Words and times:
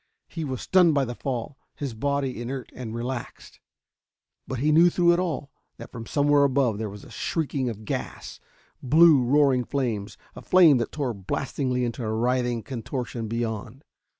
He 0.27 0.43
was 0.43 0.61
stunned 0.63 0.95
by 0.95 1.05
the 1.05 1.13
fall, 1.13 1.59
his 1.75 1.93
body 1.93 2.41
inert 2.41 2.71
and 2.73 2.95
relaxed. 2.95 3.59
But 4.47 4.57
he 4.57 4.71
knew 4.71 4.89
through 4.89 5.13
it 5.13 5.19
all 5.19 5.51
that 5.77 5.91
from 5.91 6.07
somewhere 6.07 6.43
above 6.43 6.79
there 6.79 6.89
was 6.89 7.05
shrieking 7.13 7.69
of 7.69 7.85
gas 7.85 8.39
blue, 8.81 9.21
roaring 9.23 9.63
fires 9.63 10.17
a 10.35 10.41
flame 10.41 10.79
that 10.79 10.91
tore 10.91 11.13
blastingly 11.13 11.85
into 11.85 12.03
a 12.03 12.11
writhing 12.11 12.63
contortion 12.63 13.27
beyond. 13.27 13.83